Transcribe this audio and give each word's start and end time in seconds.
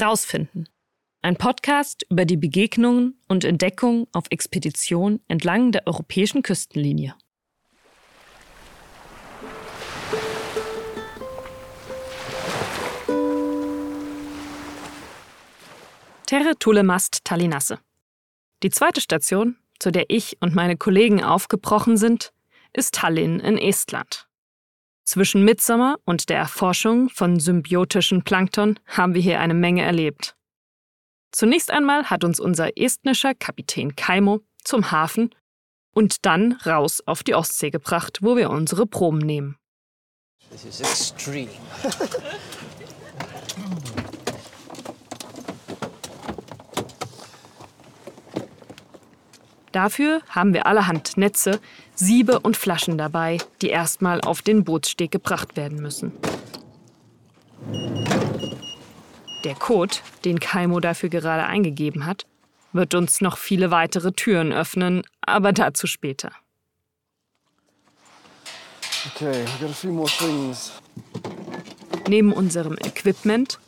Rausfinden. 0.00 0.68
Ein 1.22 1.36
Podcast 1.36 2.06
über 2.10 2.24
die 2.24 2.36
Begegnungen 2.36 3.20
und 3.26 3.44
Entdeckungen 3.44 4.06
auf 4.12 4.24
Expedition 4.30 5.20
entlang 5.26 5.72
der 5.72 5.86
europäischen 5.86 6.42
Küstenlinie. 6.42 7.14
Terre 16.26 16.58
Tulemast 16.58 17.24
Tallinasse. 17.24 17.78
Die 18.62 18.70
zweite 18.70 19.00
Station, 19.00 19.56
zu 19.78 19.90
der 19.90 20.04
ich 20.08 20.36
und 20.40 20.54
meine 20.54 20.76
Kollegen 20.76 21.24
aufgebrochen 21.24 21.96
sind, 21.96 22.32
ist 22.72 22.94
Tallinn 22.94 23.40
in 23.40 23.56
Estland. 23.56 24.27
Zwischen 25.08 25.42
Mitsommer 25.42 25.96
und 26.04 26.28
der 26.28 26.36
Erforschung 26.36 27.08
von 27.08 27.40
symbiotischen 27.40 28.24
Plankton 28.24 28.78
haben 28.84 29.14
wir 29.14 29.22
hier 29.22 29.40
eine 29.40 29.54
Menge 29.54 29.80
erlebt. 29.80 30.36
Zunächst 31.32 31.70
einmal 31.70 32.10
hat 32.10 32.24
uns 32.24 32.38
unser 32.38 32.76
estnischer 32.76 33.34
Kapitän 33.34 33.96
Kaimo 33.96 34.40
zum 34.62 34.90
Hafen 34.90 35.34
und 35.94 36.26
dann 36.26 36.52
raus 36.66 37.02
auf 37.06 37.22
die 37.22 37.34
Ostsee 37.34 37.70
gebracht, 37.70 38.18
wo 38.20 38.36
wir 38.36 38.50
unsere 38.50 38.86
Proben 38.86 39.16
nehmen. 39.16 39.56
This 40.50 40.66
is 40.66 40.80
extreme. 40.80 41.48
Dafür 49.72 50.22
haben 50.28 50.54
wir 50.54 50.66
allerhand 50.66 51.16
Netze, 51.16 51.60
Siebe 51.94 52.40
und 52.40 52.56
Flaschen 52.56 52.98
dabei, 52.98 53.38
die 53.62 53.68
erstmal 53.68 54.20
auf 54.20 54.42
den 54.42 54.64
Bootssteg 54.64 55.10
gebracht 55.10 55.56
werden 55.56 55.80
müssen. 55.80 56.12
Der 59.44 59.54
Code, 59.54 59.96
den 60.24 60.40
Kaimo 60.40 60.80
dafür 60.80 61.08
gerade 61.08 61.44
eingegeben 61.44 62.06
hat, 62.06 62.26
wird 62.72 62.94
uns 62.94 63.20
noch 63.20 63.38
viele 63.38 63.70
weitere 63.70 64.12
Türen 64.12 64.52
öffnen, 64.52 65.02
aber 65.20 65.52
dazu 65.52 65.86
später. 65.86 66.32
Okay, 69.14 69.44
we 69.44 69.60
got 69.60 69.70
a 69.70 69.74
few 69.74 69.92
more 69.92 70.08
things. 70.08 70.72
Neben 72.08 72.32
unserem 72.32 72.74
Equipment 72.74 73.58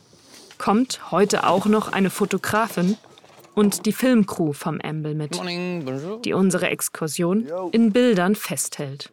kommt 0.57 1.11
heute 1.11 1.47
auch 1.47 1.65
noch 1.65 1.91
eine 1.91 2.09
Fotografin 2.09 2.97
und 3.55 3.85
die 3.85 3.91
Filmcrew 3.91 4.53
vom 4.53 4.79
Amble 4.81 5.15
mit, 5.15 5.39
die 6.25 6.33
unsere 6.33 6.69
Exkursion 6.69 7.47
in 7.71 7.91
Bildern 7.91 8.35
festhält. 8.35 9.11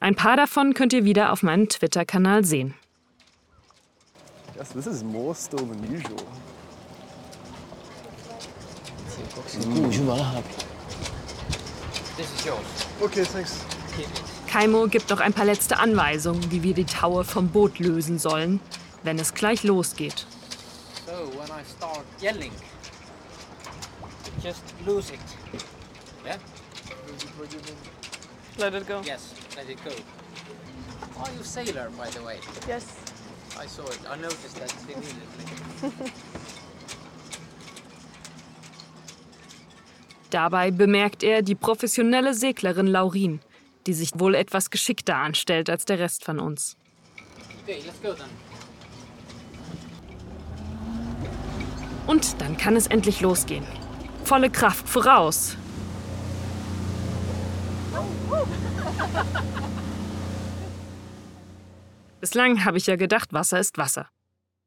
Ein 0.00 0.16
paar 0.16 0.36
davon 0.36 0.74
könnt 0.74 0.92
ihr 0.92 1.04
wieder 1.04 1.32
auf 1.32 1.42
meinem 1.42 1.68
Twitter-Kanal 1.68 2.44
sehen. 2.44 2.74
Yes, 4.56 4.70
this 4.72 4.86
is 4.86 5.02
more 5.02 5.34
still 5.34 5.60
than 5.60 5.80
usual. 5.88 6.16
Okay, 13.00 13.24
thanks. 13.24 13.64
Kaimo 14.48 14.86
gibt 14.86 15.08
noch 15.10 15.20
ein 15.20 15.32
paar 15.32 15.44
letzte 15.44 15.78
Anweisungen, 15.78 16.50
wie 16.50 16.62
wir 16.62 16.74
die 16.74 16.84
Taue 16.84 17.24
vom 17.24 17.48
Boot 17.48 17.78
lösen 17.78 18.18
sollen, 18.18 18.60
wenn 19.02 19.18
es 19.18 19.34
gleich 19.34 19.62
losgeht. 19.64 20.26
So, 21.06 21.12
when 21.38 21.48
I 21.48 21.64
start 21.64 22.04
yelling, 22.20 22.52
Just 24.42 24.62
lose 24.84 25.10
it. 25.10 25.20
Yeah? 26.24 26.36
Let 28.58 28.74
it 28.74 28.88
go. 28.88 29.00
Yes, 29.04 29.34
let 29.56 29.70
it 29.70 29.78
go. 29.84 29.92
Are 31.20 31.30
you 31.30 31.44
sailor, 31.44 31.90
by 31.96 32.10
the 32.10 32.24
way? 32.24 32.38
Yes. 32.66 32.96
I 33.56 33.66
saw 33.66 33.84
it. 33.86 34.00
I 34.10 34.16
noticed 34.16 34.56
that 34.56 34.74
immediately. 34.82 35.44
Dabei 40.30 40.70
bemerkt 40.72 41.22
er 41.22 41.42
die 41.42 41.54
professionelle 41.54 42.34
Seglerin 42.34 42.88
Laurin, 42.88 43.40
die 43.86 43.92
sich 43.92 44.10
wohl 44.14 44.34
etwas 44.34 44.70
geschickter 44.70 45.16
anstellt 45.16 45.70
als 45.70 45.84
der 45.84 46.00
Rest 46.00 46.24
von 46.24 46.40
uns. 46.40 46.76
Okay, 47.62 47.80
let's 47.86 48.02
go 48.02 48.12
then. 48.14 48.30
Und 52.08 52.40
dann 52.40 52.56
kann 52.56 52.74
es 52.74 52.88
endlich 52.88 53.20
losgehen 53.20 53.64
volle 54.32 54.48
Kraft 54.48 54.88
voraus. 54.88 55.58
Bislang 62.18 62.64
habe 62.64 62.78
ich 62.78 62.86
ja 62.86 62.96
gedacht, 62.96 63.34
Wasser 63.34 63.60
ist 63.60 63.76
Wasser. 63.76 64.08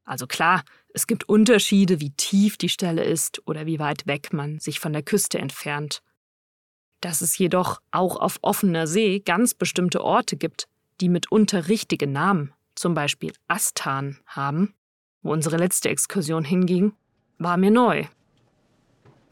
Also 0.03 0.27
klar, 0.27 0.61
es 0.93 1.07
gibt 1.07 1.27
Unterschiede, 1.27 1.99
wie 1.99 2.11
tief 2.11 2.57
die 2.57 2.69
Stelle 2.69 3.03
ist 3.03 3.41
oder 3.47 3.65
wie 3.65 3.79
weit 3.79 4.05
weg 4.05 4.33
man 4.33 4.59
sich 4.59 4.79
von 4.79 4.93
der 4.93 5.01
Küste 5.01 5.39
entfernt. 5.39 6.03
Dass 7.01 7.21
es 7.21 7.35
jedoch 7.35 7.81
auch 7.89 8.17
auf 8.17 8.37
offener 8.43 8.85
See 8.85 9.19
ganz 9.19 9.55
bestimmte 9.55 10.03
Orte 10.03 10.37
gibt, 10.37 10.67
die 11.01 11.09
mitunter 11.09 11.69
richtige 11.69 12.05
Namen, 12.05 12.53
zum 12.75 12.93
Beispiel 12.93 13.33
Astan, 13.47 14.19
haben, 14.27 14.75
wo 15.23 15.33
unsere 15.33 15.57
letzte 15.57 15.89
Exkursion 15.89 16.43
hinging, 16.43 16.93
war 17.39 17.57
mir 17.57 17.71
neu. 17.71 18.05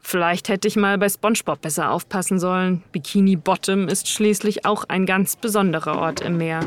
Vielleicht 0.06 0.50
hätte 0.50 0.68
ich 0.68 0.76
mal 0.76 0.98
bei 0.98 1.08
SpongeBob 1.08 1.62
besser 1.62 1.90
aufpassen 1.90 2.38
sollen. 2.38 2.84
Bikini 2.92 3.36
Bottom 3.36 3.88
ist 3.88 4.06
schließlich 4.06 4.66
auch 4.66 4.84
ein 4.84 5.06
ganz 5.06 5.34
besonderer 5.34 5.98
Ort 5.98 6.20
im 6.20 6.36
Meer. 6.36 6.60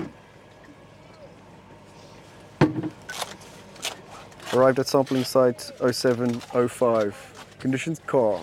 Arrived 4.51 4.79
at 4.79 4.87
sampling 4.87 5.23
site 5.23 5.71
0705. 5.79 7.13
Conditions 7.61 8.01
calm. 8.07 8.41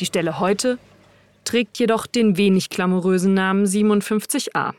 Die 0.00 0.06
Stelle 0.06 0.40
heute 0.40 0.78
trägt 1.44 1.78
jedoch 1.78 2.06
den 2.06 2.38
wenig 2.38 2.70
glamourösen 2.70 3.34
Namen 3.34 3.66
57a. 3.66 4.72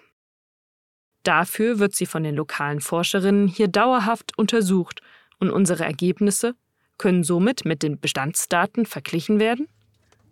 Dafür 1.22 1.78
wird 1.78 1.96
sie 1.96 2.08
von 2.08 2.24
den 2.24 2.36
lokalen 2.36 2.82
Forscherinnen 2.82 3.48
hier 3.48 3.68
dauerhaft 3.68 4.36
untersucht 4.40 5.02
und 5.40 5.52
unsere 5.52 5.84
Ergebnisse 5.84 6.56
können 7.00 7.24
somit 7.24 7.66
mit 7.66 7.82
den 7.82 8.00
Bestandsdaten 8.00 8.86
verglichen 8.86 9.40
werden 9.40 9.68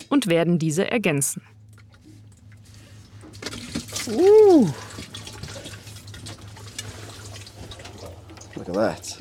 und 0.09 0.28
werden 0.28 0.59
diese 0.59 0.91
ergänzen. 0.91 1.41
Uh. 4.07 4.69
Look 8.56 8.69
at 8.69 8.75
that. 8.75 9.17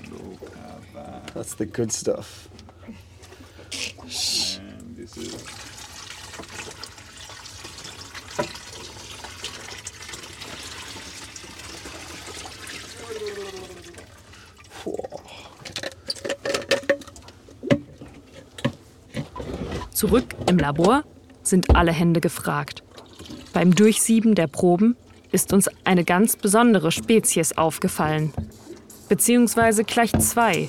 That's 1.35 1.57
the 1.57 1.67
good 1.67 1.93
stuff. 1.93 2.49
Zurück 19.97 20.27
im 20.47 20.59
Labor 20.59 21.05
sind 21.43 21.75
alle 21.75 21.91
Hände 21.91 22.21
gefragt. 22.21 22.83
Beim 23.55 23.75
Durchsieben 23.75 24.35
der 24.35 24.47
Proben 24.47 24.95
ist 25.33 25.55
uns 25.55 25.71
eine 25.85 26.05
ganz 26.05 26.37
besondere 26.37 26.93
Spezies 26.93 27.57
aufgefallen. 27.57 28.35
Beziehungsweise 29.09 29.85
gleich 29.85 30.13
zwei, 30.19 30.69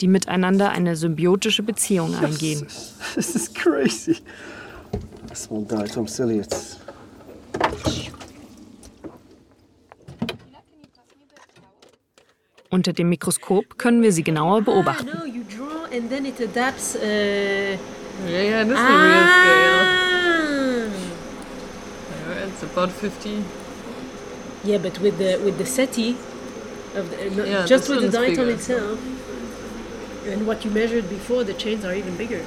die 0.00 0.06
miteinander 0.06 0.70
eine 0.70 0.94
symbiotische 0.94 1.64
Beziehung 1.64 2.14
eingehen. 2.14 2.68
This 3.16 3.34
is 3.34 3.52
crazy. 3.52 4.18
Small 5.34 5.64
diatom 5.64 6.06
ciliates. 6.06 6.76
Unter 12.70 12.92
dem 12.92 13.08
Mikroskop 13.08 13.76
können 13.76 14.02
wir 14.02 14.12
sie 14.12 14.22
genauer 14.22 14.62
beobachten. 14.62 15.08
Ah, 15.12 15.24
Yeah, 18.26 18.42
yeah, 18.42 18.64
this 18.64 18.78
ah. 18.78 18.88
real 19.04 19.26
scale. 19.36 20.08
Yeah, 22.28 22.48
it's 22.48 22.62
about 22.62 22.90
50. 22.90 23.44
Yeah, 24.64 24.78
but 24.78 24.98
with 24.98 25.18
the 25.18 25.40
with 25.44 25.56
the 25.58 25.64
SETI, 25.66 26.16
of 26.94 27.10
the, 27.10 27.30
no, 27.30 27.44
yeah, 27.44 27.64
just 27.64 27.88
with 27.88 28.00
the 28.00 28.18
diatom 28.18 28.48
itself, 28.48 28.98
and 30.26 30.46
what 30.46 30.64
you 30.64 30.70
measured 30.70 31.08
before, 31.08 31.44
the 31.44 31.54
chains 31.54 31.84
are 31.84 31.94
even 31.94 32.16
bigger. 32.16 32.42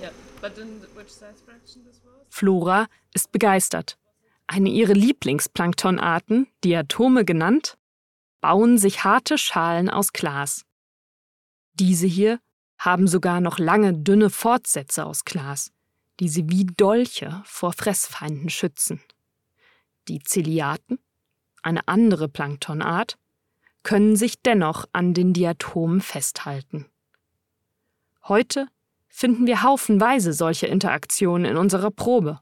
Yeah, 0.00 0.10
but 0.40 0.58
in 0.58 0.80
which 0.94 1.10
size 1.10 1.40
fraction 1.44 1.84
this 1.86 2.00
was? 2.04 2.26
Flora 2.28 2.88
ist 3.14 3.32
begeistert. 3.32 3.96
Eine 4.46 4.68
ihrer 4.68 4.94
Lieblingsplanktonarten, 4.94 6.46
die 6.62 6.76
Atome 6.76 7.24
genannt, 7.24 7.76
bauen 8.40 8.78
sich 8.78 9.02
harte 9.02 9.38
Schalen 9.38 9.90
aus 9.90 10.12
Glas. 10.12 10.64
Diese 11.74 12.06
hier 12.06 12.38
haben 12.78 13.08
sogar 13.08 13.40
noch 13.40 13.58
lange, 13.58 13.92
dünne 13.94 14.30
Fortsätze 14.30 15.04
aus 15.04 15.24
Glas, 15.24 15.72
die 16.20 16.28
sie 16.28 16.48
wie 16.48 16.66
Dolche 16.66 17.42
vor 17.44 17.72
können 23.82 24.16
sich 24.16 24.40
dennoch 24.42 24.86
an 24.92 25.14
den 25.14 25.32
Diatomen 25.32 26.00
festhalten. 26.00 26.86
Heute 28.24 28.68
finden 29.08 29.46
wir 29.46 29.62
haufenweise 29.62 30.32
solche 30.32 30.66
Interaktionen 30.66 31.44
in 31.50 31.56
unserer 31.56 31.90
Probe. 31.90 32.40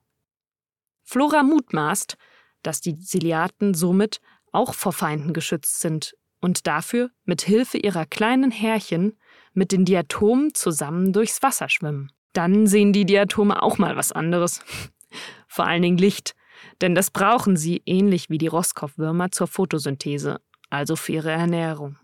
Flora 1.02 1.42
mutmaßt, 1.42 2.16
dass 2.62 2.80
die 2.80 2.98
Ziliaten 2.98 3.74
somit 3.74 4.20
auch 4.52 4.74
vor 4.74 4.92
Feinden 4.92 5.32
geschützt 5.32 5.80
sind 5.80 6.16
und 6.40 6.66
dafür 6.66 7.10
mit 7.24 7.42
Hilfe 7.42 7.78
ihrer 7.78 8.06
kleinen 8.06 8.50
Härchen 8.50 9.18
mit 9.54 9.72
den 9.72 9.84
Diatomen 9.84 10.54
zusammen 10.54 11.12
durchs 11.12 11.42
Wasser 11.42 11.68
schwimmen. 11.68 12.12
Dann 12.32 12.66
sehen 12.66 12.92
die 12.92 13.06
Diatome 13.06 13.62
auch 13.62 13.78
mal 13.78 13.96
was 13.96 14.12
anderes. 14.12 14.60
Vor 15.48 15.66
allen 15.66 15.82
Dingen 15.82 15.98
Licht, 15.98 16.34
denn 16.80 16.94
das 16.94 17.10
brauchen 17.10 17.56
sie 17.56 17.82
ähnlich 17.86 18.28
wie 18.30 18.38
die 18.38 18.48
Rosskopfwürmer 18.48 19.30
zur 19.30 19.46
Photosynthese, 19.46 20.40
also 20.70 20.96
für 20.96 21.12
ihre 21.12 21.30
Ernährung. 21.30 21.96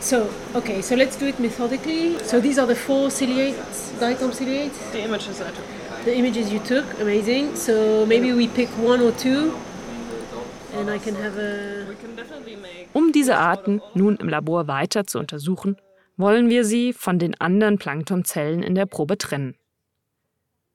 So, 0.00 0.28
okay, 0.54 0.82
so 0.82 0.96
let's 0.96 1.16
do 1.16 1.26
it 1.26 1.38
methodically. 1.38 2.16
So 2.24 2.40
these 2.40 2.58
are 2.60 2.66
the 2.66 2.74
four 2.74 3.08
ciliates, 3.08 3.92
diatom 4.00 4.32
ciliates. 4.32 4.76
The 4.90 4.98
images 4.98 5.40
I 5.40 5.44
took. 5.44 6.04
The 6.04 6.14
images 6.18 6.52
you 6.52 6.58
took, 6.58 6.84
amazing. 7.00 7.54
So 7.54 8.04
maybe 8.04 8.32
we 8.32 8.48
pick 8.48 8.68
one 8.78 9.00
or 9.00 9.12
two 9.12 9.54
and 9.54 10.02
I 10.02 10.10
can 10.10 10.26
have 10.26 10.32
a... 10.32 10.61
Um 12.92 13.12
diese 13.12 13.36
Arten 13.36 13.80
nun 13.94 14.16
im 14.16 14.28
Labor 14.28 14.68
weiter 14.68 15.06
zu 15.06 15.18
untersuchen, 15.18 15.76
wollen 16.16 16.48
wir 16.48 16.64
sie 16.64 16.92
von 16.92 17.18
den 17.18 17.38
anderen 17.40 17.78
Planktonzellen 17.78 18.62
in 18.62 18.74
der 18.74 18.86
Probe 18.86 19.18
trennen. 19.18 19.56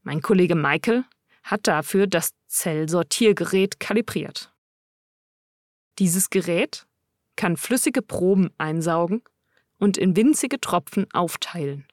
Mein 0.03 0.21
Kollege 0.21 0.55
Michael 0.55 1.03
hat 1.43 1.67
dafür 1.67 2.07
das 2.07 2.31
Zellsortiergerät 2.47 3.79
kalibriert. 3.79 4.51
Dieses 5.99 6.29
Gerät 6.29 6.85
kann 7.35 7.57
flüssige 7.57 8.01
Proben 8.01 8.51
einsaugen 8.57 9.21
und 9.79 9.97
in 9.97 10.15
winzige 10.15 10.59
Tropfen 10.59 11.07
aufteilen. 11.13 11.85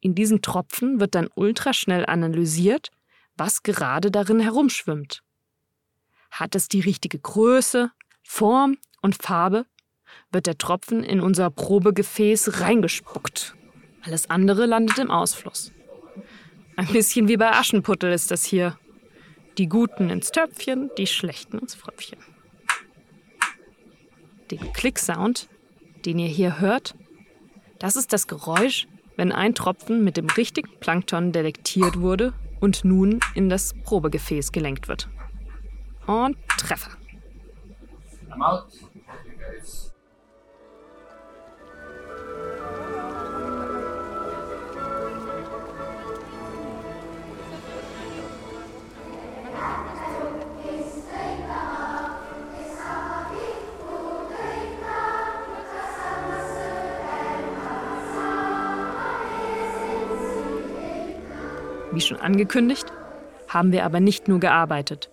In 0.00 0.14
diesen 0.14 0.42
Tropfen 0.42 1.00
wird 1.00 1.14
dann 1.14 1.28
ultraschnell 1.34 2.06
analysiert, 2.06 2.90
was 3.36 3.62
gerade 3.62 4.10
darin 4.10 4.40
herumschwimmt. 4.40 5.22
Hat 6.30 6.54
es 6.54 6.68
die 6.68 6.80
richtige 6.80 7.18
Größe, 7.18 7.90
Form 8.22 8.78
und 9.02 9.22
Farbe, 9.22 9.66
wird 10.30 10.46
der 10.46 10.58
Tropfen 10.58 11.02
in 11.02 11.20
unser 11.20 11.50
Probegefäß 11.50 12.60
reingespuckt. 12.60 13.54
Alles 14.02 14.30
andere 14.30 14.66
landet 14.66 14.98
im 14.98 15.10
Ausfluss. 15.10 15.72
Ein 16.76 16.86
bisschen 16.86 17.28
wie 17.28 17.36
bei 17.36 17.50
Aschenputtel 17.50 18.12
ist 18.12 18.30
das 18.30 18.44
hier. 18.44 18.78
Die 19.58 19.68
Guten 19.68 20.10
ins 20.10 20.30
Töpfchen, 20.30 20.90
die 20.96 21.06
Schlechten 21.06 21.58
ins 21.58 21.74
Fröpfchen. 21.74 22.18
Den 24.50 24.72
Klicksound, 24.72 25.48
den 26.04 26.18
ihr 26.18 26.28
hier 26.28 26.60
hört, 26.60 26.94
das 27.78 27.96
ist 27.96 28.12
das 28.12 28.26
Geräusch, 28.28 28.86
wenn 29.16 29.32
ein 29.32 29.54
Tropfen 29.54 30.04
mit 30.04 30.16
dem 30.16 30.30
richtigen 30.30 30.70
Plankton 30.78 31.32
detektiert 31.32 31.98
wurde 31.98 32.32
und 32.60 32.84
nun 32.84 33.20
in 33.34 33.48
das 33.48 33.74
Probegefäß 33.82 34.52
gelenkt 34.52 34.86
wird. 34.88 35.08
Und 36.08 36.38
Treffer. 36.56 36.92
I'm 38.30 38.42
out. 38.42 38.72
Wie 61.92 62.00
schon 62.00 62.18
angekündigt, 62.18 62.90
haben 63.48 63.72
wir 63.72 63.84
aber 63.84 64.00
nicht 64.00 64.26
nur 64.26 64.40
gearbeitet, 64.40 65.10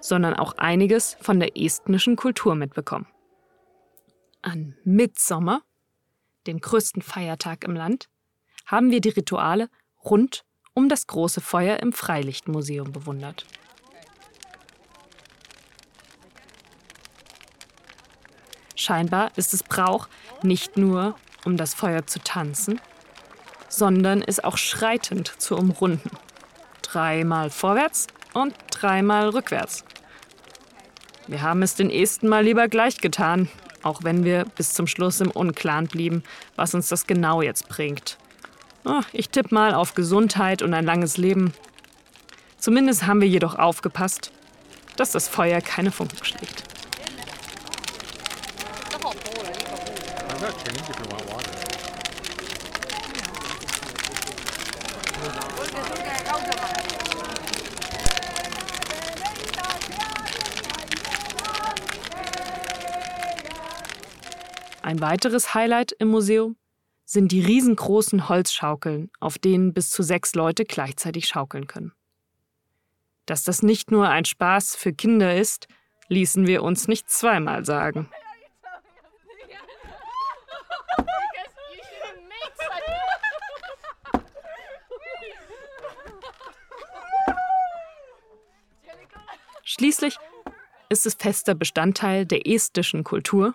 sondern 0.00 0.34
auch 0.34 0.54
einiges 0.58 1.16
von 1.20 1.40
der 1.40 1.56
estnischen 1.56 2.16
Kultur 2.16 2.54
mitbekommen. 2.54 3.06
An 4.42 4.76
Mitsommer, 4.84 5.62
dem 6.46 6.60
größten 6.60 7.02
Feiertag 7.02 7.64
im 7.64 7.74
Land, 7.74 8.08
haben 8.66 8.90
wir 8.90 9.00
die 9.00 9.08
Rituale 9.08 9.68
rund 10.04 10.44
um 10.74 10.88
das 10.88 11.06
große 11.06 11.40
Feuer 11.40 11.80
im 11.80 11.92
Freilichtmuseum 11.92 12.92
bewundert. 12.92 13.44
Scheinbar 18.76 19.36
ist 19.36 19.52
es 19.54 19.64
Brauch, 19.64 20.08
nicht 20.42 20.76
nur 20.76 21.16
um 21.44 21.56
das 21.56 21.74
Feuer 21.74 22.06
zu 22.06 22.20
tanzen, 22.20 22.80
sondern 23.68 24.22
es 24.22 24.38
auch 24.38 24.56
schreitend 24.56 25.28
zu 25.40 25.56
umrunden 25.56 26.10
dreimal 26.92 27.50
vorwärts 27.50 28.06
und 28.34 28.54
dreimal 28.80 29.28
rückwärts. 29.30 29.84
Wir 31.26 31.42
haben 31.42 31.62
es 31.62 31.74
den 31.74 31.90
Esten 31.90 32.28
mal 32.28 32.44
lieber 32.44 32.68
gleich 32.68 32.98
getan, 32.98 33.48
auch 33.82 34.02
wenn 34.02 34.24
wir 34.24 34.44
bis 34.56 34.72
zum 34.72 34.86
Schluss 34.86 35.20
im 35.20 35.30
Unklaren 35.30 35.86
blieben, 35.86 36.22
was 36.56 36.74
uns 36.74 36.88
das 36.88 37.06
genau 37.06 37.42
jetzt 37.42 37.68
bringt. 37.68 38.16
Oh, 38.84 39.02
ich 39.12 39.28
tippe 39.28 39.54
mal 39.54 39.74
auf 39.74 39.94
Gesundheit 39.94 40.62
und 40.62 40.72
ein 40.72 40.86
langes 40.86 41.16
Leben. 41.16 41.52
Zumindest 42.58 43.06
haben 43.06 43.20
wir 43.20 43.28
jedoch 43.28 43.56
aufgepasst, 43.56 44.32
dass 44.96 45.12
das 45.12 45.28
Feuer 45.28 45.60
keine 45.60 45.90
Funken 45.92 46.24
schlägt. 46.24 46.64
Ein 64.88 65.02
weiteres 65.02 65.52
Highlight 65.52 65.92
im 65.92 66.08
Museum 66.08 66.56
sind 67.04 67.30
die 67.30 67.42
riesengroßen 67.42 68.30
Holzschaukeln, 68.30 69.10
auf 69.20 69.36
denen 69.36 69.74
bis 69.74 69.90
zu 69.90 70.02
sechs 70.02 70.34
Leute 70.34 70.64
gleichzeitig 70.64 71.28
schaukeln 71.28 71.66
können. 71.66 71.92
Dass 73.26 73.44
das 73.44 73.62
nicht 73.62 73.90
nur 73.90 74.08
ein 74.08 74.24
Spaß 74.24 74.76
für 74.76 74.94
Kinder 74.94 75.36
ist, 75.36 75.68
ließen 76.08 76.46
wir 76.46 76.62
uns 76.62 76.88
nicht 76.88 77.10
zweimal 77.10 77.66
sagen. 77.66 78.08
Schließlich 89.64 90.16
ist 90.88 91.04
es 91.04 91.12
fester 91.12 91.54
Bestandteil 91.54 92.24
der 92.24 92.46
estischen 92.46 93.04
Kultur, 93.04 93.54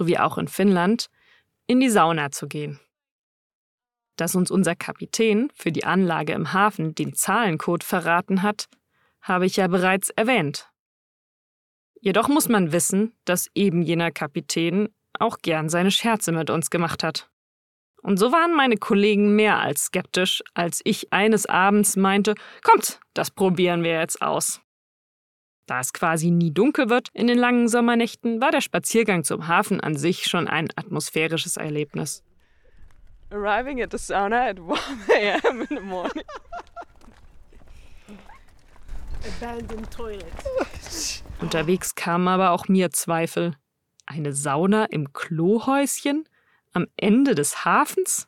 sowie 0.00 0.18
auch 0.18 0.38
in 0.38 0.48
Finnland, 0.48 1.10
in 1.66 1.78
die 1.78 1.90
Sauna 1.90 2.30
zu 2.30 2.48
gehen. 2.48 2.80
Dass 4.16 4.34
uns 4.34 4.50
unser 4.50 4.74
Kapitän 4.74 5.50
für 5.54 5.72
die 5.72 5.84
Anlage 5.84 6.32
im 6.32 6.54
Hafen 6.54 6.94
den 6.94 7.14
Zahlencode 7.14 7.84
verraten 7.84 8.42
hat, 8.42 8.68
habe 9.20 9.44
ich 9.44 9.56
ja 9.56 9.68
bereits 9.68 10.08
erwähnt. 10.10 10.70
Jedoch 12.00 12.28
muss 12.28 12.48
man 12.48 12.72
wissen, 12.72 13.12
dass 13.26 13.50
eben 13.54 13.82
jener 13.82 14.10
Kapitän 14.10 14.88
auch 15.18 15.36
gern 15.42 15.68
seine 15.68 15.90
Scherze 15.90 16.32
mit 16.32 16.48
uns 16.48 16.70
gemacht 16.70 17.02
hat. 17.02 17.28
Und 18.00 18.16
so 18.16 18.32
waren 18.32 18.56
meine 18.56 18.78
Kollegen 18.78 19.36
mehr 19.36 19.60
als 19.60 19.84
skeptisch, 19.84 20.42
als 20.54 20.80
ich 20.84 21.12
eines 21.12 21.44
Abends 21.44 21.96
meinte, 21.96 22.34
kommt, 22.62 23.00
das 23.12 23.30
probieren 23.30 23.82
wir 23.82 24.00
jetzt 24.00 24.22
aus. 24.22 24.62
Da 25.70 25.78
es 25.78 25.92
quasi 25.92 26.32
nie 26.32 26.50
dunkel 26.50 26.90
wird 26.90 27.10
in 27.12 27.28
den 27.28 27.38
langen 27.38 27.68
Sommernächten, 27.68 28.40
war 28.40 28.50
der 28.50 28.60
Spaziergang 28.60 29.22
zum 29.22 29.46
Hafen 29.46 29.80
an 29.80 29.94
sich 29.94 30.24
schon 30.24 30.48
ein 30.48 30.66
atmosphärisches 30.74 31.56
Erlebnis. 31.56 32.24
Arriving 33.30 33.80
at 33.80 33.92
the 33.92 33.96
sauna 33.96 34.48
at 34.48 34.58
1 34.58 34.80
a.m. 35.14 35.60
in 35.60 35.68
the 35.68 35.80
morning. 35.80 36.24
Abandoned 39.38 39.88
toilet. 39.92 40.24
Unterwegs 41.40 41.94
kamen 41.94 42.26
aber 42.26 42.50
auch 42.50 42.66
mir 42.66 42.90
Zweifel. 42.90 43.54
Eine 44.06 44.32
Sauna 44.32 44.86
im 44.86 45.12
Klohäuschen 45.12 46.28
am 46.72 46.88
Ende 46.96 47.36
des 47.36 47.64
Hafens? 47.64 48.26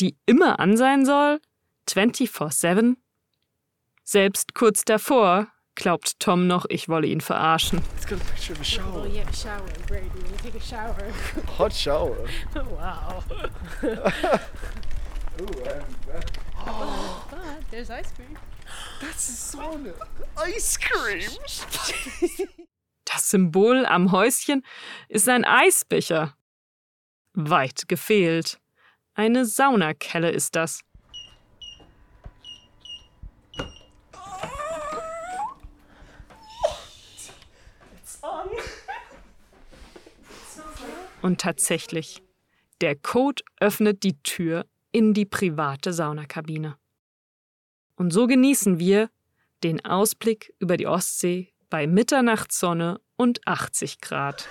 Die 0.00 0.16
immer 0.24 0.60
an 0.60 0.78
sein 0.78 1.04
soll? 1.04 1.42
24-7? 1.90 2.96
Selbst 4.02 4.54
kurz 4.54 4.86
davor 4.86 5.52
glaubt 5.74 6.18
Tom 6.20 6.46
noch, 6.46 6.66
ich 6.68 6.88
wolle 6.88 7.06
ihn 7.06 7.20
verarschen. 7.20 7.82
Let's 7.94 8.06
get 8.06 8.20
a 8.20 8.24
picture 8.24 8.52
of 8.52 8.60
a 8.60 8.64
shower. 8.64 9.02
Oh 9.02 9.06
yeah, 9.06 9.30
shower, 9.32 9.62
Brady. 9.86 10.06
You 10.16 10.36
take 10.42 10.56
a 10.56 10.60
shower. 10.60 11.12
Hot 11.58 11.72
shower. 11.72 12.16
wow. 12.54 13.22
Ooh, 15.40 15.46
I'm 15.64 15.84
oh. 16.66 17.24
There's 17.70 17.90
ice 17.90 18.12
cream. 18.12 18.36
That's 19.00 19.28
a 19.28 19.56
sauna. 19.56 19.94
Ice 20.36 20.78
cream. 20.78 21.30
Das 23.04 23.30
Symbol 23.30 23.86
am 23.86 24.12
Häuschen 24.12 24.62
ist 25.08 25.28
ein 25.28 25.44
Eisbecher. 25.44 26.36
Weit 27.34 27.88
gefehlt. 27.88 28.60
Eine 29.14 29.46
Saunakelle 29.46 30.30
ist 30.30 30.54
das. 30.54 30.82
Und 41.22 41.40
tatsächlich, 41.40 42.22
der 42.80 42.96
Code 42.96 43.42
öffnet 43.60 44.02
die 44.02 44.20
Tür 44.22 44.66
in 44.90 45.14
die 45.14 45.24
private 45.24 45.92
Saunakabine. 45.92 46.76
Und 47.94 48.12
so 48.12 48.26
genießen 48.26 48.78
wir 48.80 49.08
den 49.62 49.84
Ausblick 49.84 50.52
über 50.58 50.76
die 50.76 50.88
Ostsee 50.88 51.52
bei 51.70 51.86
Mitternachtssonne 51.86 53.00
und 53.16 53.46
80 53.46 54.00
Grad. 54.00 54.48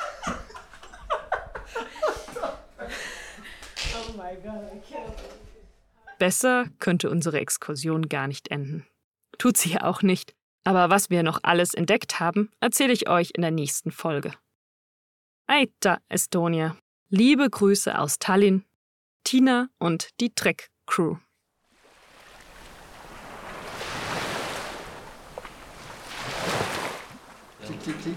Besser 6.18 6.66
könnte 6.80 7.10
unsere 7.10 7.40
Exkursion 7.40 8.08
gar 8.08 8.28
nicht 8.28 8.50
enden. 8.50 8.86
Tut 9.38 9.58
sie 9.58 9.72
ja 9.72 9.84
auch 9.84 10.04
nicht. 10.04 10.36
Aber 10.63 10.90
was 10.90 11.10
wir 11.10 11.24
noch 11.24 11.40
alles 11.44 11.74
entdeckt 11.74 12.20
haben, 12.20 12.51
erzähle 12.60 12.94
ich 12.94 13.10
euch 13.10 13.32
in 13.36 13.42
der 13.42 13.51
nächsten 13.51 13.92
Folge. 13.92 14.32
Aita, 15.53 16.00
Estonia. 16.08 16.77
Liebe 17.10 17.50
Grüße 17.50 18.00
aus 18.00 18.20
Tallinn, 18.20 18.63
Tina 19.25 19.67
und 19.79 20.08
die 20.22 20.34
Trek 20.34 20.70
Crew. 20.86 21.17
Klick, 27.65 27.84
klick, 27.84 28.01
klick. 28.01 28.15